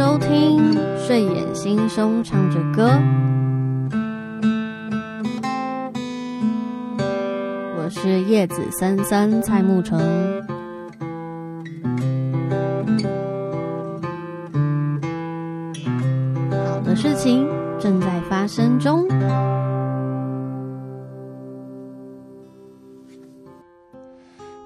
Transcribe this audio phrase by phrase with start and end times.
[0.00, 2.90] 收听睡眼惺忪唱着歌，
[7.76, 10.00] 我是叶子三三蔡沐橙。
[16.50, 17.46] 好的事情
[17.78, 19.06] 正在发生中。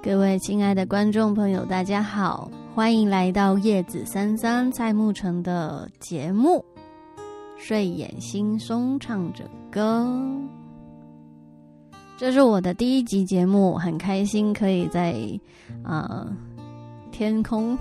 [0.01, 6.65] 各位亲爱的观众朋友，大家好，欢迎来到叶子三三蔡沐橙的节目
[7.57, 10.05] 《睡眼惺忪唱着歌》。
[12.17, 15.15] 这是我的第一集节目，很开心可以在
[15.85, 16.27] 啊、
[17.13, 17.79] 天空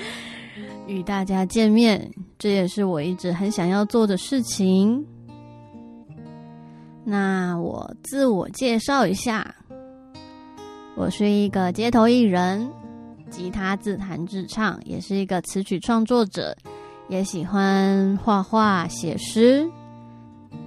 [0.86, 5.02] 与大家见面，这也是我一直很想要做的事情。
[7.02, 9.54] 那我自我介绍一下。
[10.96, 12.70] 我是一个街头艺人，
[13.36, 16.56] 吉他自弹自唱，也是一个词曲创作者，
[17.08, 19.68] 也喜欢画画、写诗。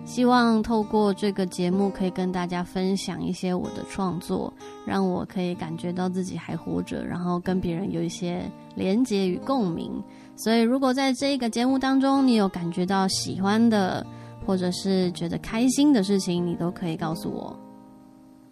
[0.05, 4.53] 希望透过这个节目，可以跟大家分享一些我的创作，
[4.85, 8.43] 让我可以感觉到自己还活着，然后跟别人有一些
[8.75, 9.91] 连结与共鸣。
[10.35, 14.05] 所以，如果在这个节目当中，你有感觉到喜欢的，
[14.45, 17.55] 或者是觉得开心的事情，你都可以告诉我。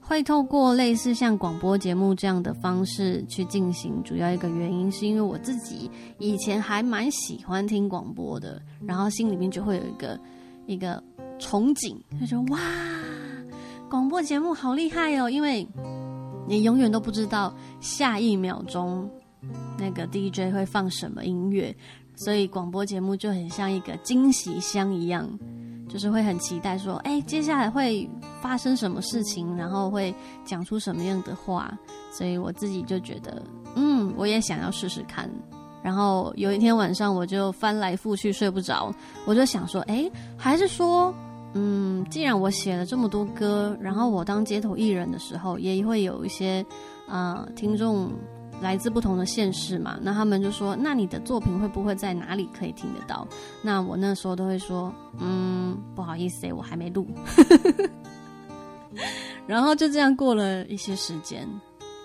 [0.08, 10.18] 会透过类似像广播节目这样的方式去进行，主要一个原因是因为我自己以前还蛮喜欢听广播的，然后心里面就会有一个
[10.66, 11.04] 一个
[11.38, 12.60] 憧憬，就觉得哇，
[13.90, 15.30] 广播节目好厉害哦！
[15.30, 15.68] 因为
[16.48, 19.10] 你永远都不知道下一秒钟
[19.78, 21.76] 那个 DJ 会放什么音乐，
[22.16, 25.30] 所以广播节目就很像一个惊喜箱一样。
[25.88, 28.10] 就是会很期待说，哎，接下来会
[28.42, 30.14] 发生什么事情，然后会
[30.46, 31.72] 讲出什么样的话，
[32.12, 33.42] 所以我自己就觉得，
[33.76, 35.30] 嗯，我也想要试试看。
[35.82, 38.94] 然后有一天晚上，我就翻来覆去睡不着，
[39.26, 41.14] 我就想说，哎，还是说，
[41.54, 46.66] 嗯，既然我写了这么多歌，然后我当街头艺人的时候，也会有一些
[47.08, 48.12] 啊、呃听众。
[48.62, 53.28] 来自不同的县市嘛，那他们就说：“那你的作品会不会在哪里可以听得到？”
[53.62, 54.92] 那我那时候都会说
[55.22, 57.08] ：“嗯，不好意思、我还没录。
[59.46, 61.48] ”然后就这样过了一些时间。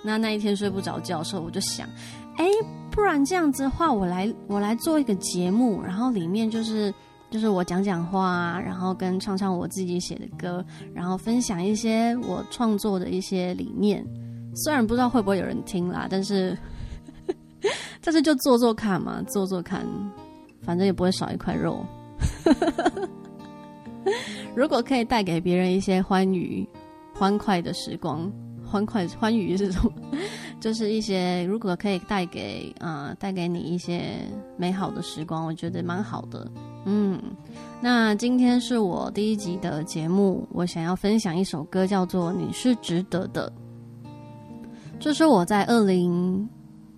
[0.05, 1.89] 那那一天睡不着觉的时候，我就想
[2.37, 2.47] ：“哎，
[2.91, 6.93] 不然这样子的话，我来我来做一个节目，然后里面就是
[7.31, 10.63] 就是我讲讲话，然后跟唱唱我自己写的歌，
[10.93, 14.07] 然后分享一些我创作的一些理念。”
[14.55, 16.57] 虽然不知道会不会有人听啦，但是
[18.03, 19.87] 但是就做做看嘛，做做看，
[20.63, 21.85] 反正也不会少一块肉。
[24.55, 26.69] 如果可以带给别人一些欢愉、
[27.15, 28.31] 欢快的时光，
[28.65, 29.93] 欢快、欢愉是什么？
[30.61, 34.17] 就是一些如果可以带给啊、带给你一些
[34.57, 36.47] 美好的时光，我觉得蛮好的。
[36.85, 37.21] 嗯，
[37.81, 43.51] 那今天是我第一集的节目，我想要分享一首歌，叫做《你是值得的》。
[45.03, 46.49] 这是我在二零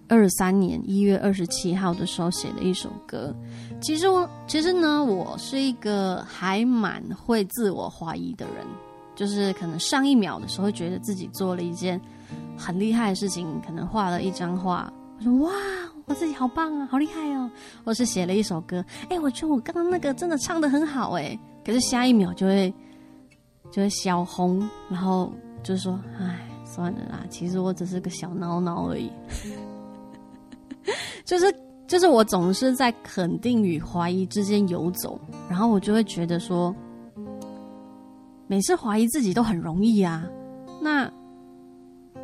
[0.08, 3.34] 二三年一月二十七号的时候写的一首歌。
[3.80, 8.66] 其实我其实呢，我是一个还蛮会自我怀疑的人，
[9.16, 11.98] 就是可能上一秒的时候觉得自己做了一件
[12.58, 15.50] 很厉害的事情，可能画了一张画，我说哇，
[16.04, 17.50] 我自己好棒啊，好厉害哦！
[17.86, 22.72] 或是写了一首歌，哎，我觉得我刚刚那个真的唱得很好哎，可是下一秒就会
[23.72, 25.32] 就会小红，然后
[25.62, 26.50] 就是说，哎。
[26.74, 29.08] 算了啦，其实我只是个小孬孬而已。
[31.24, 31.54] 就 是
[31.86, 36.74] 就是，我总是在肯定与怀疑之间游走，然后我就会觉得说，
[38.48, 40.26] 每次怀疑自己都很容易啊。
[40.82, 41.08] 那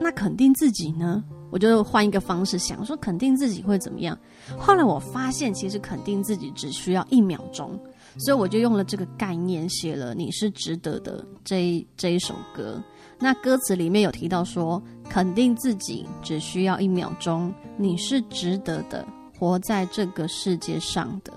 [0.00, 1.22] 那肯定自己呢？
[1.50, 4.18] 我就换一个方式想，说肯定自己会怎么样。
[4.58, 7.78] 后来我发现，其实肯定自己只需要一秒钟，
[8.18, 12.82] 所以我就用了这个概念写了《你是值得的》这一这一首歌。
[13.22, 19.06] 那歌词里面有提到说，肯定自己只需要一秒钟，你是值得的，
[19.38, 21.32] 活在这个世界上的。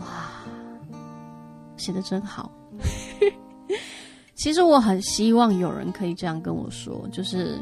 [0.00, 0.06] 哇，
[1.76, 2.50] 写的真好。
[4.34, 7.60] 其实我很希望有人可以这样跟我说，就是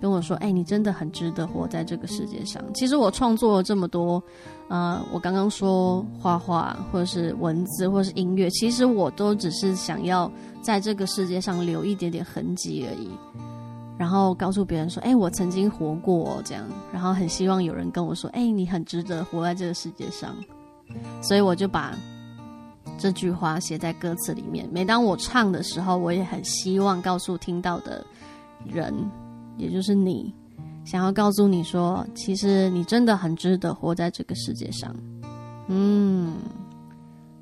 [0.00, 4.22] 跟我说：“哎、你真的很值得活在这个世界上。”其实我创作了这么多，
[4.68, 10.30] 呃，我刚刚说画画，或者是文字，或者是音乐，其实我都只是想要
[10.62, 13.10] 在这个世界上留一点点痕迹而已。
[13.98, 20.36] 然后告诉别人说：“哎、我曾经活过、这样。”然后很希望有人跟我说：“哎、你很值得活在这个世界上。”
[21.20, 21.98] 所以我就把
[22.96, 24.68] 这句话写在歌词里面。
[24.72, 28.06] 每当我唱的时候，我也很希望告诉听到的
[28.64, 28.94] 人，
[29.58, 30.32] 也就是你，
[30.84, 34.94] 想要告诉你说，其实你真的很值得活在这个世界上。
[35.66, 36.36] 嗯，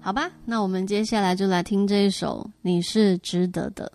[0.01, 3.93] 好吧，那我们接下来就来听这一首《你是值得的》。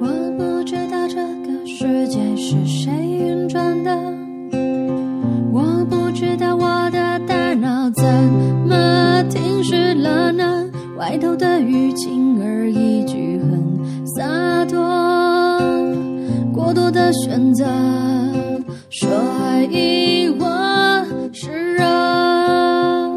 [0.00, 0.06] 我
[0.38, 1.16] 不知道这
[1.46, 2.92] 个世界是谁
[16.90, 17.64] 的选择
[18.90, 19.08] 说
[19.40, 23.08] 爱意我是啊。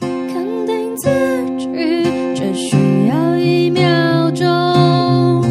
[0.00, 1.08] 肯定自
[1.58, 1.66] 己
[2.34, 5.42] 只需要一秒钟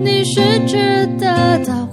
[0.00, 1.86] 你是值得的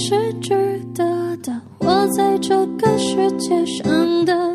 [0.00, 4.47] 是值得的活在这个世界上的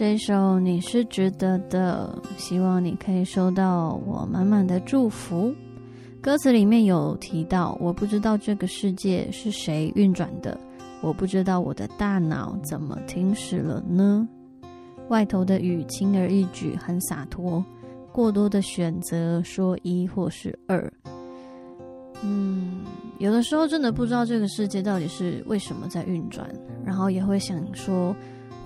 [0.00, 5.54] 这首你是值得的，希望你可以收到我满满的祝福。
[6.22, 10.58] 歌词里面有提到，我不知道这个世界是谁运转的，
[11.02, 14.26] 我不知道我的大脑怎么停止了呢？
[15.10, 17.62] 外头的雨轻而易举，很洒脱，
[18.10, 20.90] 过多的选择说一或是二。
[22.22, 22.80] 嗯，
[23.18, 26.50] 有的时候真的不知道这个世界到底是为什么在运转，
[26.86, 28.16] 然后也会想说。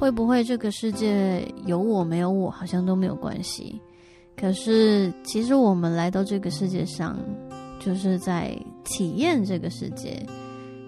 [0.05, 3.81] 会不会这个世界有我没有我，好像都没有关系？
[4.37, 7.19] 可是其实我们来到这个世界上，
[7.81, 10.23] 就是在体验这个世界，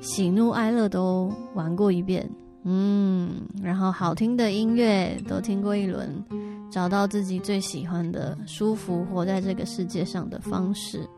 [0.02, 2.30] 喜怒哀乐都玩过一遍，
[2.64, 6.22] 嗯，然后好听的音乐都听过一轮，
[6.70, 11.08] 找到自己最喜欢的、舒服活在这个世界上的方式。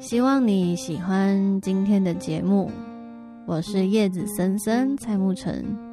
[0.00, 2.70] 希望你喜欢今天的节目，
[3.46, 5.83] 我是叶子森森蔡沐晨。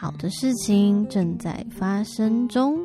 [0.00, 2.78] 好的事情正在发生中。